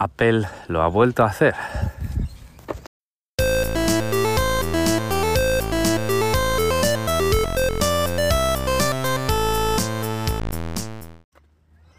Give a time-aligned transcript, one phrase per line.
[0.00, 1.54] Apple lo ha vuelto a hacer.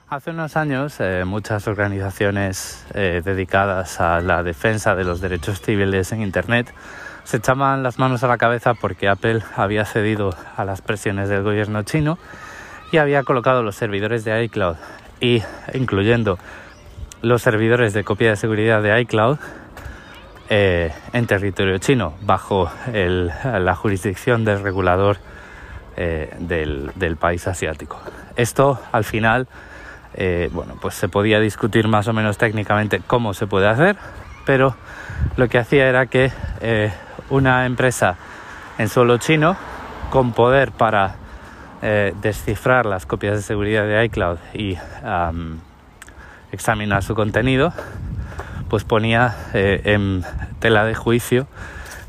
[0.08, 6.12] Hace unos años eh, muchas organizaciones eh, dedicadas a la defensa de los derechos civiles
[6.14, 6.74] en Internet
[7.26, 11.44] se echaban las manos a la cabeza porque Apple había cedido a las presiones del
[11.44, 12.18] gobierno chino
[12.92, 14.78] y había colocado los servidores de iCloud
[15.20, 15.44] y
[15.74, 16.40] incluyendo
[17.22, 19.38] los servidores de copia de seguridad de iCloud
[20.50, 25.18] eh, en territorio chino bajo la jurisdicción del regulador
[25.96, 28.00] del, del país asiático.
[28.38, 29.48] Esto al final
[30.14, 33.96] eh, bueno, pues se podía discutir más o menos técnicamente cómo se puede hacer,
[34.46, 34.76] pero
[35.38, 36.92] lo que hacía era que eh,
[37.30, 38.16] una empresa
[38.78, 39.56] en suelo chino
[40.10, 41.16] con poder para
[41.82, 44.78] eh, descifrar las copias de seguridad de iCloud y
[46.52, 47.74] examinar su contenido,
[48.70, 50.24] pues ponía en
[50.60, 51.48] tela de juicio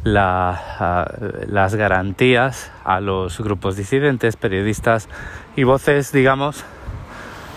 [0.04, 5.08] las garantías a los grupos disidentes, periodistas
[5.56, 6.64] y voces, digamos,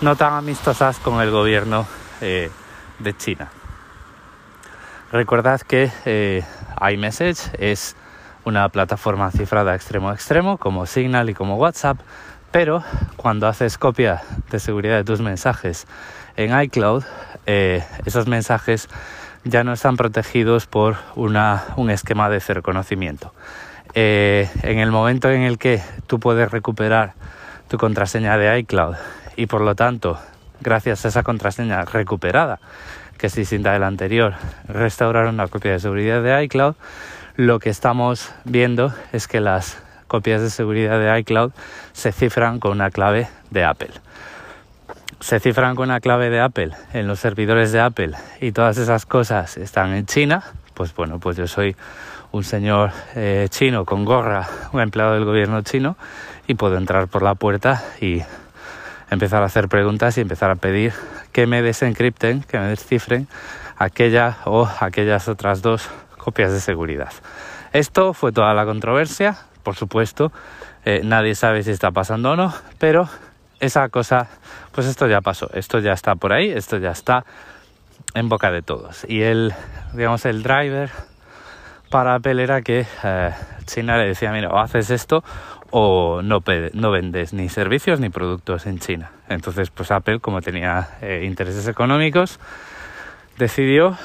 [0.01, 1.85] no tan amistosas con el gobierno
[2.21, 2.51] eh,
[2.99, 3.49] de China.
[5.11, 6.43] Recordad que eh,
[6.91, 7.95] iMessage es
[8.45, 11.99] una plataforma cifrada extremo a extremo como Signal y como WhatsApp,
[12.53, 12.83] pero
[13.17, 15.87] cuando haces copia de seguridad de tus mensajes
[16.37, 17.03] en iCloud,
[17.47, 18.89] eh, esos mensajes
[19.43, 23.33] ya no están protegidos por un esquema de reconocimiento.
[23.95, 27.13] en el momento en el que tú puedes recuperar
[27.67, 28.95] tu contraseña de iCloud
[29.35, 30.19] y por lo tanto,
[30.61, 32.59] gracias a esa contraseña recuperada,
[33.17, 34.35] que es distinta de la anterior,
[34.67, 36.75] restaurar una copia de seguridad de iCloud,
[37.35, 39.81] lo que estamos viendo es que las
[40.13, 41.53] copias de seguridad de iCloud
[41.91, 43.89] se cifran con una clave de Apple.
[45.19, 49.07] Se cifran con una clave de Apple en los servidores de Apple y todas esas
[49.07, 50.43] cosas están en China,
[50.75, 51.75] pues bueno, pues yo soy
[52.31, 55.97] un señor eh, chino con gorra, un empleado del gobierno chino,
[56.45, 58.21] y puedo entrar por la puerta y
[59.09, 60.93] empezar a hacer preguntas y empezar a pedir
[61.31, 63.27] que me desencripten, que me descifren
[63.79, 65.89] aquella o aquellas otras dos
[66.19, 67.11] copias de seguridad.
[67.71, 70.31] Esto fue toda la controversia, por supuesto,
[70.85, 73.09] eh, nadie sabe si está pasando o no, pero
[73.59, 74.27] esa cosa,
[74.73, 77.25] pues esto ya pasó, esto ya está por ahí, esto ya está
[78.13, 79.05] en boca de todos.
[79.07, 79.53] Y el,
[79.93, 80.91] digamos, el driver
[81.89, 83.31] para Apple era que eh,
[83.65, 85.23] China le decía, mira, o haces esto
[85.71, 86.43] o no,
[86.73, 89.11] no vendes ni servicios ni productos en China.
[89.29, 92.39] Entonces, pues Apple, como tenía eh, intereses económicos,
[93.37, 93.97] decidió,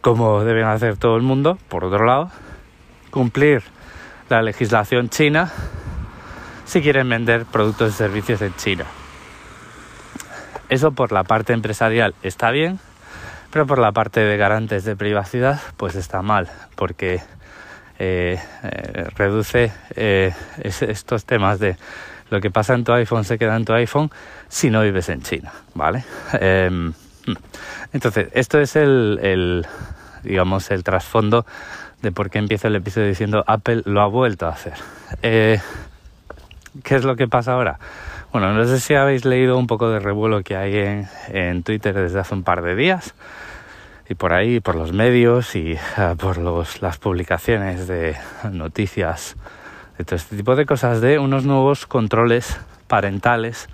[0.00, 2.30] como deben hacer todo el mundo, por otro lado,
[3.10, 3.62] cumplir
[4.28, 5.50] la legislación china
[6.64, 8.84] si quieren vender productos y servicios en China.
[10.68, 12.80] Eso por la parte empresarial está bien,
[13.52, 17.20] pero por la parte de garantes de privacidad, pues está mal, porque
[17.98, 21.76] eh, eh, reduce eh, estos temas de
[22.30, 24.10] lo que pasa en tu iPhone se queda en tu iPhone
[24.48, 26.04] si no vives en China, ¿vale?
[26.32, 26.92] Em,
[27.92, 29.64] entonces, esto es el,
[30.24, 31.46] digamos, el trasfondo
[32.02, 34.74] de por qué empieza el episodio diciendo Apple lo ha vuelto a hacer.
[35.22, 35.60] ¿Qué
[36.94, 37.78] es lo que pasa ahora?
[38.32, 41.94] Bueno, no sé si habéis leído un poco de revuelo que hay en, en Twitter
[41.94, 43.14] desde hace un par de días
[44.08, 48.16] y por ahí, por los medios y ah, por los, las publicaciones de
[48.52, 49.36] noticias,
[49.98, 53.68] de todo este tipo de cosas, de unos nuevos controles parentales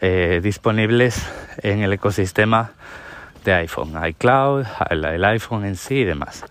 [0.00, 1.30] eh, disponibles
[1.62, 2.72] en el ecosistema
[3.44, 6.44] de iPhone, iCloud, el, iPhone en sí y demás.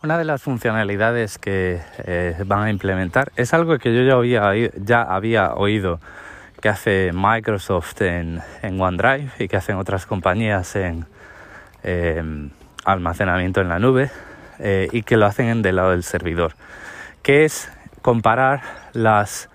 [0.00, 5.54] Una de, las funcionalidades que eh, van a implementar es algo que yo ya había,
[5.54, 5.98] oído
[6.60, 11.04] que hace Microsoft en, OneDrive y que hacen otras compañías en
[11.82, 12.50] em,
[12.84, 14.08] almacenamiento en la nube
[14.60, 16.52] eh, y que lo hacen en del lado del servidor,
[17.22, 17.68] que es
[18.00, 19.50] comparar las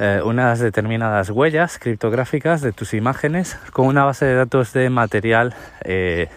[0.00, 5.54] eh, unas determinadas huellas criptográficas de tus imágenes con una base de datos de material
[5.84, 6.28] que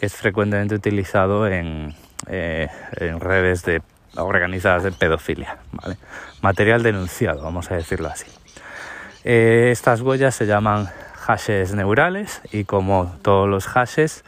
[0.00, 1.94] es frecuentemente utilizado en,
[2.28, 3.82] en redes de,
[4.16, 5.58] organizadas de pedofilia,
[6.42, 8.26] material denunciado, vamos a decirlo así.
[9.24, 14.24] Eh, estas huellas se llaman hashes neurales y como todos los hashes,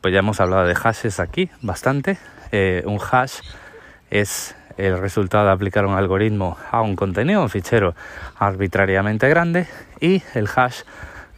[0.00, 2.18] pues ya hemos hablado de hashes aquí bastante.
[2.52, 3.40] Eh, un hash
[4.10, 7.94] es el resultado de aplicar un algoritmo a un contenido, un fichero
[8.38, 9.66] arbitrariamente grande
[10.00, 10.82] y el hash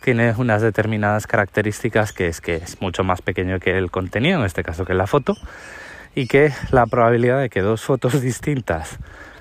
[0.02, 4.46] tiene unas determinadas características que es que es mucho más pequeño que el contenido, en
[4.46, 5.37] este caso que la foto,
[6.14, 8.98] y que la probabilidad de que dos fotos distintas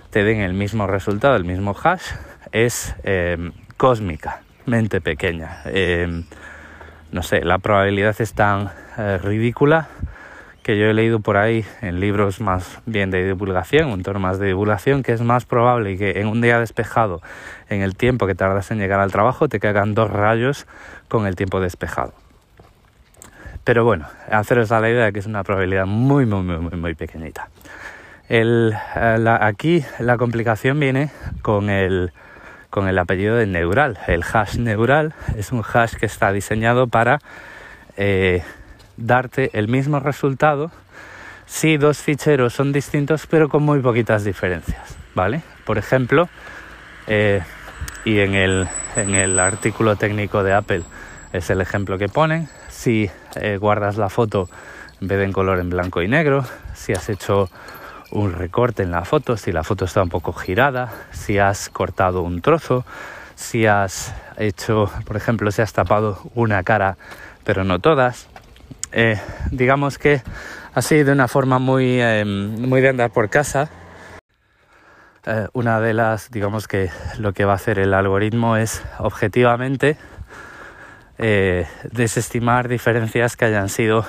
[0.09, 2.13] te den el mismo resultado, el mismo hash,
[2.51, 4.41] es em, cósmica.
[4.65, 5.61] extremadamente pequeña.
[5.65, 6.23] Em,
[7.11, 9.87] no sé, la probabilidad es tan eh, ridícula
[10.65, 14.39] que yo he leído por ahí en libros más bien de divulgación, un tono más
[14.39, 17.21] de divulgación, que es más probable que en un día despejado,
[17.69, 20.65] en el tiempo que tardas en llegar al trabajo, te caigan dos rayos
[21.07, 22.15] con el tiempo despejado.
[23.63, 26.75] Pero bueno, haceros a la idea de que es una probabilidad muy, muy, muy, muy,
[26.79, 27.49] muy pequeñita.
[28.27, 31.11] El, eh, aquí la complicación viene
[31.43, 32.11] con el,
[32.71, 33.99] con el apellido de neural.
[34.07, 37.19] El hash neural es un hash que está diseñado para
[37.97, 38.41] eh,
[38.97, 40.71] darte el mismo resultado
[41.45, 45.41] si dos ficheros son distintos pero con muy poquitas diferencias, ¿vale?
[45.65, 46.27] Por ejemplo,
[47.07, 47.41] eh,
[48.03, 50.83] y en el, en el artículo técnico de Apple
[51.33, 53.09] es el ejemplo que ponen, si
[53.59, 54.49] guardas la foto
[55.01, 57.49] en vez de en color en blanco y negro, si has hecho
[58.11, 62.21] un recorte en la foto, si la foto está un poco girada, si has cortado
[62.21, 62.85] un trozo,
[63.35, 66.97] si has hecho, por ejemplo, si has tapado una cara
[67.43, 68.27] pero no todas.
[68.91, 69.19] Eh,
[69.51, 70.21] digamos que
[70.73, 73.69] así de una forma muy, em, muy de andar por casa.
[75.25, 79.97] Eh, una de las, digamos que lo que va a hacer el algoritmo es objetivamente
[81.17, 84.05] eh, desestimar diferencias que hayan sido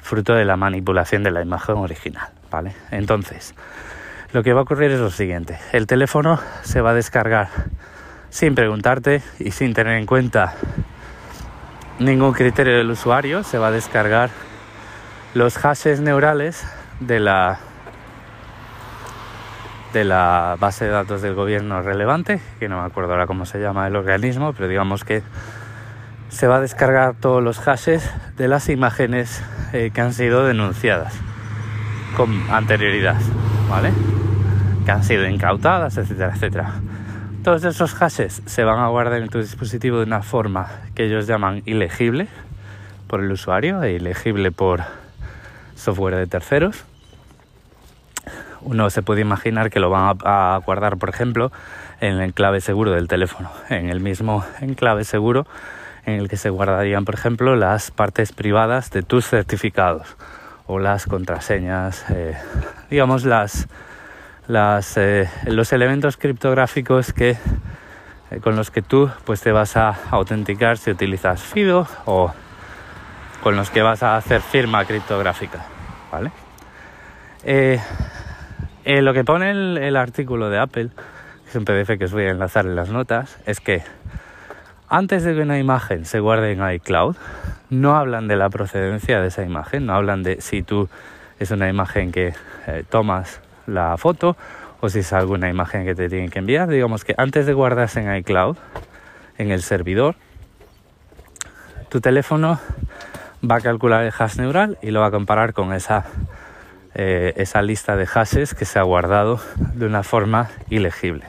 [0.00, 2.72] fruto de la manipulación de la imagen original, ¿vale?
[2.92, 3.52] Entonces,
[4.32, 7.48] lo que va a ocurrir es lo siguiente, el teléfono se va a descargar
[8.30, 10.54] sin preguntarte y sin tener en cuenta
[11.98, 14.30] ningún criterio del usuario, se va a descargar
[15.34, 16.66] los hashes neurales
[17.00, 17.58] de la
[19.92, 23.58] de la base de datos del gobierno relevante, que no me acuerdo ahora cómo se
[23.58, 25.22] llama el organismo, pero digamos que
[26.28, 29.42] se va a descargar todos los hashes de las imágenes
[29.72, 31.14] eh, que han sido denunciadas
[32.16, 33.16] con anterioridad,
[33.70, 33.92] ¿vale?
[34.84, 36.74] Que han sido incautadas, etcétera, etcétera.
[37.42, 41.26] Todos esos hashes se van a guardar en tu dispositivo de una forma que ellos
[41.26, 42.28] llaman ilegible
[43.06, 44.82] por el usuario e ilegible por
[45.76, 46.84] software de terceros.
[48.60, 51.52] Uno se puede imaginar que lo van a guardar, por ejemplo,
[52.00, 55.46] en el enclave seguro del teléfono, en el mismo enclave seguro
[56.08, 60.16] en el que se guardarían, por ejemplo, las partes privadas de tus certificados
[60.66, 62.36] o las contraseñas, eh,
[62.90, 63.68] digamos, las,
[64.48, 67.36] eh, los elementos criptográficos que,
[68.30, 72.32] eh, con los que tú pues, te vas a autenticar si utilizas FIDO o
[73.42, 75.64] con los que vas a hacer firma criptográfica.
[76.10, 76.30] ¿vale?
[78.84, 80.88] lo que pone el, el artículo de Apple,
[81.44, 83.82] que es un PDF que os voy a enlazar en las notas, es que
[84.88, 87.16] antes de que una imagen se guarde en iCloud,
[87.68, 90.88] no hablan de la procedencia de esa imagen, no hablan de si tú
[91.38, 92.34] es una imagen que
[92.66, 94.36] eh, tomas la foto
[94.80, 96.68] o si es alguna imagen que te tienen que enviar.
[96.68, 98.56] Digamos que antes de guardarse en iCloud,
[99.38, 100.16] en el servidor,
[101.88, 102.58] tu teléfono
[103.48, 106.06] va a calcular el hash neural y lo va a comparar con esa,
[106.94, 111.24] eh, esa lista de hashes que se ha guardado de una forma ilegible.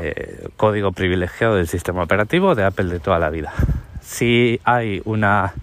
[0.00, 3.52] Eh, código privilegiado del sistema operativo de Apple de toda la vida.
[4.00, 5.54] Si hay una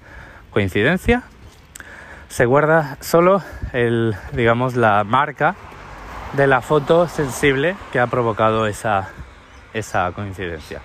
[0.51, 1.23] coincidencia,
[2.35, 3.41] se guarda solo
[3.71, 5.55] el, digamos, la marca
[6.33, 9.07] de la foto sensible que ha provocado esa,
[9.73, 10.81] esa coincidencia.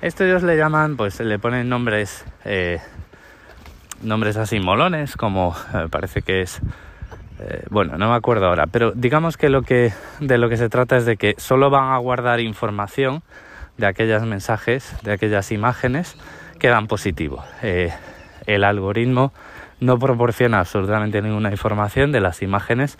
[0.00, 2.80] Esto ellos le llaman, pues le ponen nombres, eh,
[4.00, 6.62] nombres así molones, como eh, parece que es
[7.40, 10.70] eh, bueno, no me acuerdo ahora, pero digamos que, lo que de lo que se
[10.70, 13.22] trata es de que solo van a guardar información
[13.76, 16.16] de aquellos mensajes, de aquellas imágenes
[16.58, 17.44] que dan positivo.
[17.60, 19.34] El algoritmo
[19.80, 22.98] no proporciona absolutamente ninguna información de las imágenes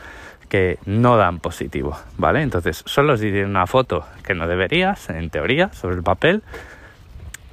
[0.48, 2.42] que no dan positivo, ¿vale?
[2.42, 6.42] Entonces, solo si tienes una foto que no deberías, en teoría, sobre el papel,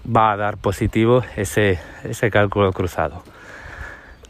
[0.06, 3.24] va a dar positivo ese, ese cálculo cruzado.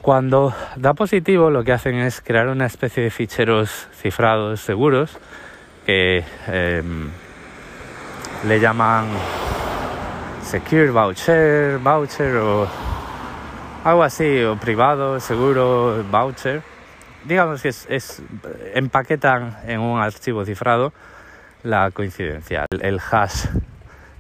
[0.01, 5.17] Cuando da positivo lo que hacen es crear una especie de ficheros cifrados seguros
[5.85, 7.09] que em,
[8.45, 9.07] le llaman
[10.41, 12.67] secure voucher, voucher o
[13.83, 16.61] algo así, o privado, seguro, voucher.
[17.25, 18.21] Digamos que es,
[18.73, 20.93] empaquetan en un archivo cifrado
[21.63, 23.45] la coincidencia, el hash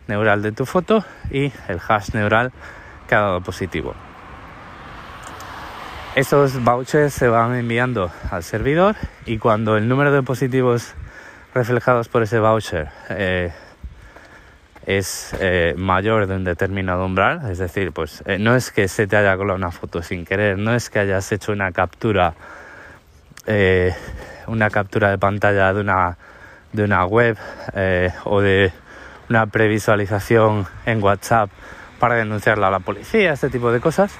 [0.07, 2.51] neural de tu foto y el hash neural
[3.07, 3.93] que ha dado positivo.
[6.15, 10.93] Esos vouchers se van enviando al servidor y cuando el número de positivos
[11.53, 13.51] reflejados por ese voucher eh,
[14.85, 19.07] es eh, mayor de un determinado umbral, es decir, pues eh, no es que se
[19.07, 22.33] te haya colado una foto sin querer, no es que hayas hecho una captura,
[24.47, 26.17] una captura de pantalla de una,
[26.71, 27.37] de una web
[28.23, 28.71] o de
[29.29, 31.49] una previsualización en WhatsApp
[31.99, 34.17] para denunciarla a la policía, este tipo de cosas,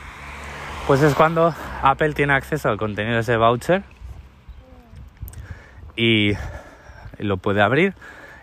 [0.87, 3.83] pues es cuando Apple tiene acceso al contenido de ese voucher
[5.95, 6.33] y
[7.19, 7.93] lo puede abrir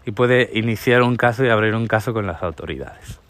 [0.05, 3.21] y puede iniciar un caso y abrir un caso con las autoridades.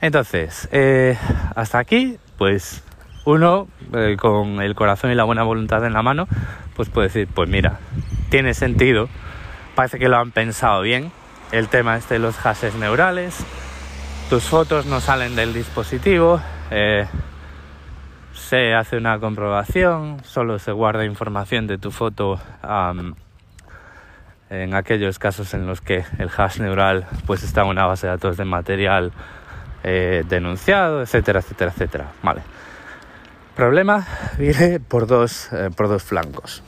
[0.00, 1.18] Entonces, eh,
[1.54, 2.82] hasta aquí, pues
[3.24, 6.26] uno eh, con el corazón y la buena voluntad en la mano,
[6.74, 7.78] pues puede decir, pues mira,
[8.30, 9.08] tiene sentido,
[9.74, 11.12] parece que lo han pensado bien,
[11.52, 13.44] el tema este de los hashes neurales,
[14.30, 17.06] tus fotos no salen del dispositivo, eh,
[18.32, 22.40] se hace una comprobación, solo se guarda información de tu foto
[24.50, 28.12] en aquellos casos en los que el hash neural pues está en una base de
[28.12, 29.12] datos de material
[29.84, 32.12] eh, denunciado, etcétera, etcétera, etcétera.
[32.22, 32.42] Vale.
[33.54, 34.06] Problema
[34.38, 36.62] viene por dos, eh, por dos flancos.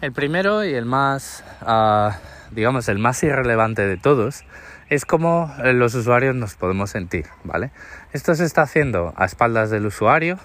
[0.00, 2.18] El primero y el más, ah,
[2.50, 4.44] digamos, el más irrelevante de todos
[4.90, 7.70] es cómo eh, los usuarios nos podemos sentir, ¿vale?
[8.12, 10.38] Esto se está haciendo a espaldas del usuario,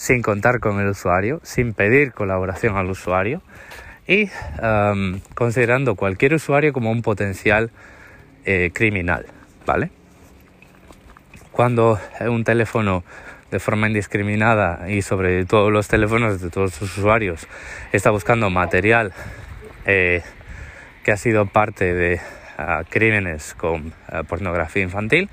[0.00, 3.42] sin contar con el usuario, sin pedir colaboración al usuario
[4.06, 4.30] y
[5.34, 7.70] considerando cualquier usuario como un potencial
[8.46, 9.26] eh, criminal,
[9.66, 9.90] ¿vale?
[11.52, 13.04] Cuando un teléfono
[13.50, 17.46] de forma indiscriminada y sobre todos los teléfonos de todos sus usuarios
[17.92, 19.12] está buscando material
[19.84, 20.22] eh,
[21.04, 22.20] que ha sido parte de
[22.56, 25.28] ah, crímenes con ah, pornografía infantil,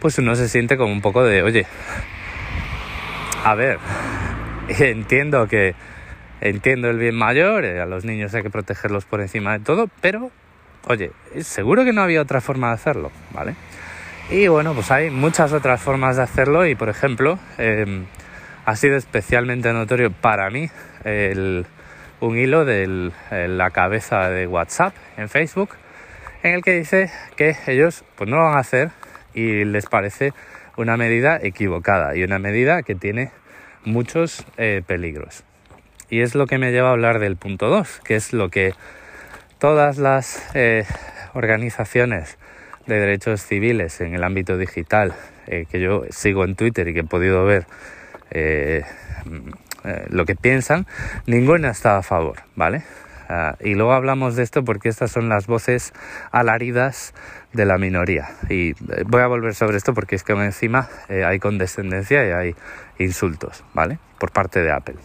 [0.00, 1.66] pues uno se siente como un poco de, oye,
[3.50, 3.78] a ver,
[4.68, 5.74] entiendo que
[6.40, 9.88] entiendo el bien mayor, eh, a los niños hay que protegerlos por encima de todo,
[10.00, 10.30] pero
[10.88, 11.10] Oye,
[11.40, 13.56] seguro que no había otra forma de hacerlo, ¿vale?
[14.30, 18.06] Y bueno, pues hay muchas otras formas de hacerlo y por ejemplo, em,
[18.64, 20.70] ha sido especialmente notorio para mí
[22.20, 23.10] un hilo de
[23.48, 25.70] la cabeza de WhatsApp en Facebook
[26.44, 28.90] en el que dice que ellos pues no lo van a hacer
[29.34, 30.32] y les parece
[30.76, 33.30] una medida equivocada y una medida que tiene
[33.84, 35.44] muchos eh, peligros.
[36.10, 38.74] Y es lo que me lleva a hablar del punto 2, que es lo que
[39.58, 40.84] todas las eh,
[41.34, 42.38] organizaciones
[42.86, 45.14] de derechos civiles en el ámbito digital
[45.46, 47.66] eh, que yo sigo en Twitter y que he podido ver
[48.30, 48.84] eh,
[50.10, 50.86] lo que piensan,
[51.26, 52.82] ninguna está a favor, ¿vale?
[53.28, 55.92] Ah, y luego hablamos de esto porque estas son las voces
[56.30, 57.14] alaridas
[57.52, 58.28] de la minoría.
[58.48, 58.72] Y
[59.04, 62.54] voy a volver sobre esto porque es que encima hay condescendencia y hay
[62.98, 63.98] insultos, ¿vale?
[64.18, 64.96] Por parte de Apple.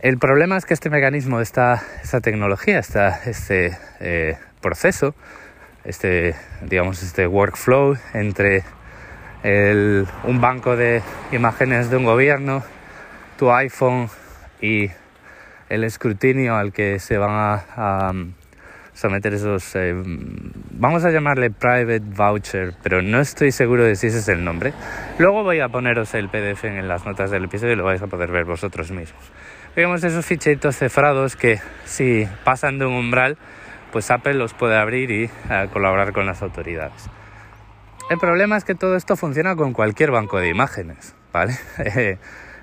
[0.00, 5.14] El problema es que este mecanismo, esta, esta tecnología, esta, este eh, proceso,
[5.84, 8.62] este, digamos, este workflow entre
[10.24, 12.62] un banco de imágenes de un gobierno,
[13.38, 14.08] tu iPhone
[14.60, 14.90] y
[15.68, 17.30] el escrutinio al que se van
[17.76, 18.12] a,
[18.92, 19.94] someter esos, eh,
[20.70, 24.72] vamos a llamarle private voucher, pero no estoy seguro de si ese es el nombre.
[25.18, 28.06] Luego voy a poneros el PDF en las notas del episodio y lo vais a
[28.06, 29.22] poder ver vosotros mismos.
[29.76, 33.36] Vemos esos ficheritos cifrados que si pasan de un umbral,
[33.92, 37.10] pues Apple los puede abrir y eh, colaborar con las autoridades.
[38.08, 41.58] El problema es que todo esto funciona con cualquier banco de imágenes, ¿vale?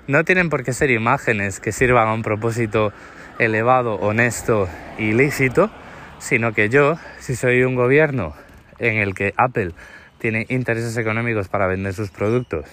[0.06, 2.92] no tienen por qué ser imágenes que sirvan a un propósito
[3.38, 4.68] elevado, honesto
[4.98, 5.70] y lícito,
[6.18, 8.34] sino que yo, si soy un gobierno
[8.78, 9.72] en el que Apple
[10.18, 12.66] tiene intereses económicos para vender sus productos,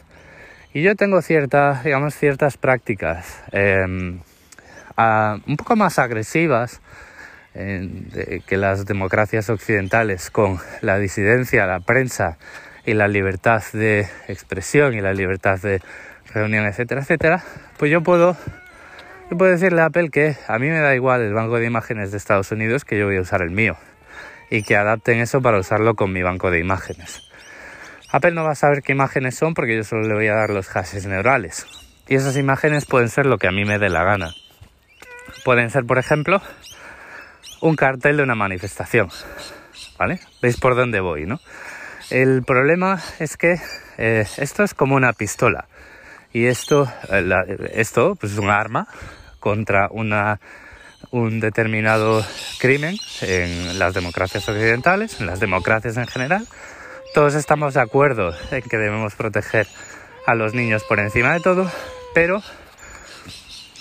[0.74, 4.22] y yo tengo ciertas, digamos, ciertas prácticas em,
[4.98, 6.82] un poco más agresivas
[7.54, 12.38] que las democracias occidentales con la disidencia, la prensa
[12.86, 15.82] y la libertad de expresión y la libertad de
[16.34, 17.44] reunión, etcétera, etcétera,
[17.78, 18.36] pues yo puedo,
[19.30, 22.12] yo puedo decirle a Apple que a mí me da igual el banco de imágenes
[22.12, 23.78] de Estados Unidos que yo voy a usar el mío
[24.50, 27.22] y que adapten eso para usarlo con mi banco de imágenes.
[28.12, 30.50] Apple no va a saber qué imágenes son porque yo solo le voy a dar
[30.50, 31.66] los hashes neurales.
[32.08, 34.32] Y esas imágenes pueden ser lo que a mí me dé la gana
[35.44, 36.42] pueden ser, por ejemplo,
[37.62, 39.10] un cartel de una manifestación.
[39.98, 40.20] ¿Vale?
[40.42, 41.40] ¿Veis por dónde voy, no?
[42.10, 43.60] El problema es que
[43.98, 45.68] eh, esto es como una pistola.
[46.34, 48.88] Y esto, eh, esto pues es un arma
[49.40, 50.40] contra una,
[51.12, 52.26] un determinado
[52.60, 56.48] crimen en las democracias occidentales, en las democracias en general.
[57.14, 59.68] Todos estamos de acuerdo en que debemos proteger
[60.26, 61.70] a los niños por encima de todo,
[62.14, 62.42] pero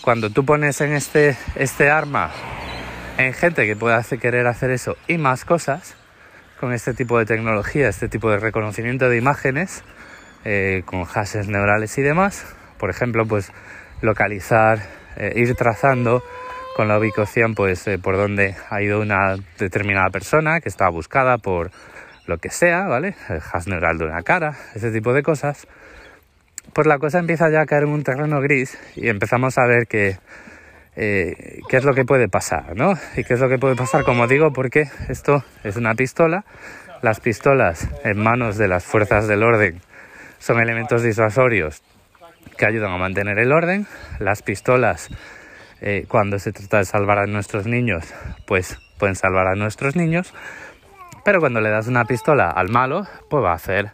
[0.03, 2.33] cuando tú pones en este, este arma
[3.19, 5.95] en gente que pueda querer hacer eso y más cosas,
[6.59, 9.83] con este tipo de tecnología, este tipo de reconocimiento de imágenes,
[10.45, 12.47] eh, con hashes neurales y demás,
[12.79, 13.53] por ejemplo, pues
[14.01, 14.79] localizar,
[15.17, 16.23] eh, ir trazando
[16.75, 21.37] con la ubicación pues eh, por donde ha ido una determinada persona que estaba buscada
[21.37, 21.71] por
[22.27, 23.17] lo que sea, ¿vale?
[23.29, 25.67] El hash neural de una cara, ese tipo de cosas.
[26.73, 29.87] Pues la cosa empieza ya a caer en un terreno gris y empezamos a ver
[29.89, 30.17] que
[30.95, 32.93] qué es lo que puede pasar, ¿no?
[33.17, 36.45] Y qué es lo que puede pasar, como digo, porque esto es una pistola.
[37.01, 39.81] Las pistolas en manos de las fuerzas del orden
[40.41, 41.83] son elementos disuasorios
[42.57, 43.87] que ayudan a mantener el orden.
[44.19, 45.09] Las pistolas,
[45.81, 48.13] eh, cuando se trata de salvar a nuestros niños,
[48.47, 50.33] pues pueden salvar a nuestros niños.
[51.25, 53.93] Pero cuando le das una pistola al malo, pues va a hacer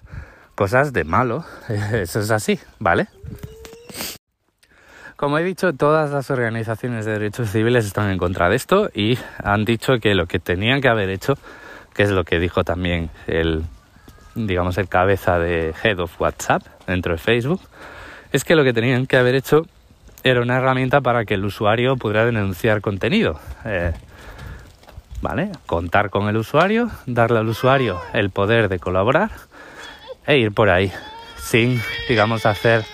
[0.54, 1.44] cosas de malo.
[1.92, 3.08] Eso es así, ¿vale?
[5.16, 9.18] Como he dicho, todas las organizaciones de derechos civiles están en contra de esto y
[9.42, 11.34] han dicho que lo que tenían que haber hecho,
[11.94, 13.64] que es lo que dijo también el,
[14.36, 17.60] digamos, el cabeza de Head of WhatsApp dentro de Facebook,
[18.32, 19.62] es que lo que tenían que haber hecho
[20.22, 23.40] era una herramienta para que el usuario pudiera denunciar contenido.
[23.64, 23.92] Eh,
[25.22, 25.50] ¿Vale?
[25.64, 29.30] Contar con el usuario, darle al usuario el poder de colaborar
[30.26, 30.92] e ir por ahí,
[31.36, 32.84] sin, digamos, hacer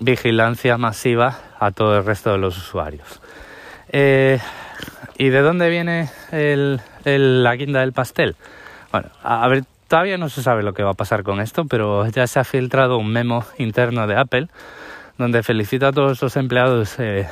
[0.00, 3.20] vigilancia masiva a todo el resto de los usuarios.
[3.92, 4.38] Eh,
[5.18, 6.10] ¿Y de dónde viene
[7.04, 8.34] la guinda del pastel?
[8.90, 12.06] Bueno, a ver, todavía no se sabe lo que va a pasar con esto, pero
[12.06, 14.46] ya se ha filtrado un memo interno de Apple
[15.18, 17.26] donde felicita a todos los empleados eh,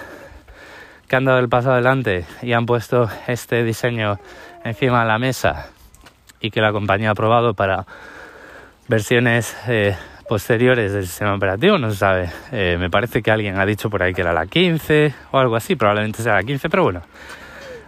[1.06, 4.18] que han dado el paso adelante y han puesto este diseño
[4.64, 5.68] encima de la mesa
[6.40, 7.86] y que la compañía ha aprobado para
[8.88, 9.96] versiones eh,
[10.28, 12.28] posteriores del sistema operativo, no se sabe.
[12.50, 15.54] Eh, me parece que alguien ha dicho por ahí que era la 15 o algo
[15.54, 17.02] así, probablemente sea la 15, pero bueno,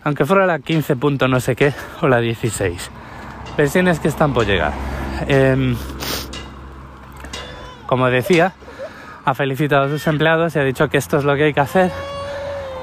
[0.05, 0.95] aunque fuera la 15.
[1.29, 1.73] no sé qué
[2.03, 3.00] o la 16.
[3.57, 4.73] Versiones que están por llegar.
[5.27, 5.77] Em,
[7.87, 8.53] como decía,
[9.25, 11.61] ha felicitado a sus empleados y ha dicho que esto es lo que hay que
[11.61, 11.91] hacer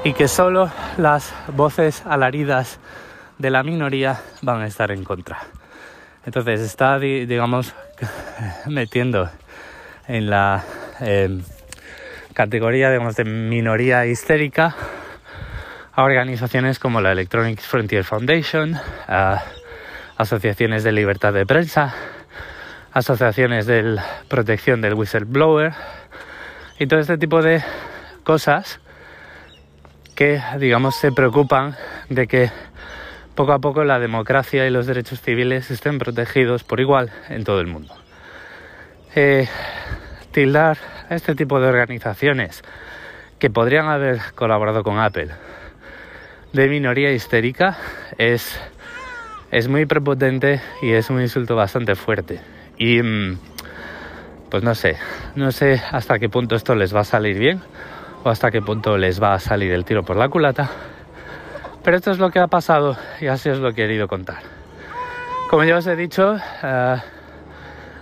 [0.04, 2.78] y que solo las voces alaridas
[3.38, 5.38] de la minoría van a estar en contra.
[6.24, 7.74] Entonces está, digamos,
[8.66, 9.30] metiendo
[10.06, 10.64] en la
[11.00, 11.42] em,
[12.34, 14.74] categoría de minoría histérica
[15.92, 18.76] a organizaciones como la Electronic Frontier Foundation,
[19.08, 19.42] a
[20.18, 21.94] asociaciones de libertad de prensa,
[22.92, 25.72] asociaciones de protección del whistleblower
[26.78, 27.62] y todo este tipo de
[28.24, 28.80] cosas
[30.14, 31.76] que, digamos, se preocupan
[32.10, 32.50] de que
[33.34, 37.60] poco a poco la democracia y los derechos civiles estén protegidos por igual en todo
[37.60, 37.94] el mundo.
[39.14, 39.48] Eh,
[40.32, 40.76] tildar
[41.08, 42.62] a este tipo de organizaciones
[43.38, 45.30] que podrían haber colaborado con Apple
[46.52, 47.76] de minoría histérica
[48.16, 48.58] es,
[49.50, 52.40] es muy prepotente y es un insulto bastante fuerte.
[52.76, 53.38] Y mm,
[54.50, 54.96] pues no sé,
[55.36, 57.60] no sé hasta qué punto esto les va a salir bien
[58.24, 60.70] o hasta qué punto les va a salir el tiro por la culata.
[61.82, 64.42] Pero esto es lo que ha pasado y así os lo he querido contar.
[65.48, 66.96] Como ya os he dicho, eh,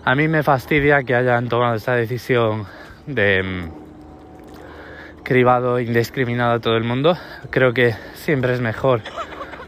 [0.04, 2.66] a mí me fastidia que hayan tomado esta decisión
[3.06, 7.16] de mm, cribado indiscriminado a todo el mundo.
[7.50, 9.02] Creo que siempre es mejor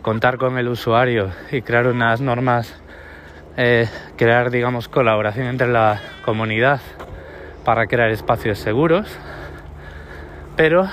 [0.02, 2.80] contar con el usuario y crear unas normas,
[3.56, 6.80] eh, crear, digamos, colaboración entre la comunidad
[7.64, 9.08] para crear espacios seguros.
[10.56, 10.88] Pero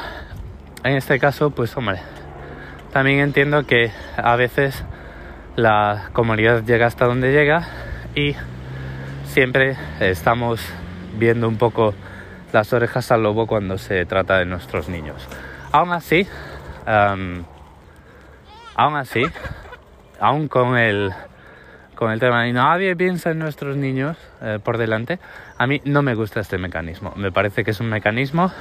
[0.84, 2.00] en este caso, pues hombre,
[2.94, 4.84] también entiendo que a veces
[5.56, 7.68] la comunidad llega hasta donde llega
[8.14, 8.36] y
[9.26, 10.62] siempre estamos
[11.18, 11.94] viendo un poco
[12.54, 15.28] las orejas al lobo cuando se trata de nuestros niños.
[15.72, 16.28] Aún así,
[18.76, 19.24] aún así,
[20.20, 21.12] aún con el,
[21.96, 25.20] con el tema de nadie piensa en nuestros niños eh, por delante,
[25.58, 27.14] a mí no me gusta este mecanismo.
[27.16, 28.52] Me parece que es un mecanismo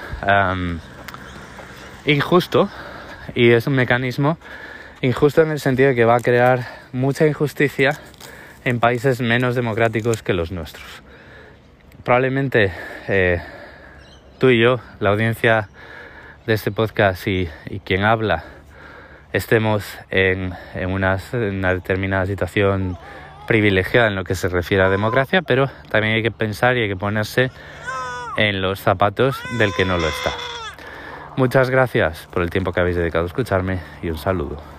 [2.06, 2.68] injusto
[3.34, 4.38] y es un mecanismo
[5.00, 6.60] injusto en el sentido de que va a crear
[6.92, 7.98] mucha injusticia
[8.64, 11.02] en países menos democráticos que los nuestros.
[12.02, 12.72] Probablemente
[13.08, 13.40] eh,
[14.38, 15.68] tú y yo, la audiencia
[16.46, 17.48] de este podcast y,
[17.84, 18.44] quien habla,
[19.34, 20.54] estemos en,
[20.86, 21.18] una
[21.74, 22.96] determinada situación
[23.48, 26.88] privilegiada en lo que se refiere a democracia, pero también hay que pensar y hay
[26.88, 27.50] que ponerse
[28.36, 30.30] en los zapatos del que no lo está.
[31.36, 34.73] Muchas gracias por el tiempo que habéis dedicado a escucharme y un saludo.